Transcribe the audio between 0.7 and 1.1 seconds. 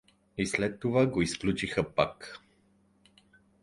това